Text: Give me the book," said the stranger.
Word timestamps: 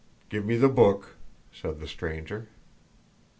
Give 0.29 0.43
me 0.43 0.57
the 0.57 0.67
book," 0.67 1.15
said 1.53 1.79
the 1.79 1.87
stranger. 1.87 2.47